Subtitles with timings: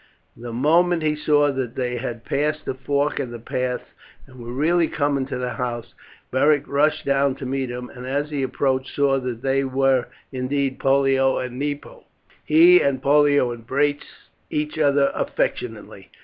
[0.35, 3.83] The moment he saw that they had passed the fork of the paths
[4.25, 5.93] and were really coming to the house
[6.31, 10.79] Beric rushed down to meet them, and as he approached saw that they were indeed
[10.79, 12.05] Pollio and Nepo.
[12.43, 14.07] He and Pollio embraced
[14.49, 16.09] each other affectionately.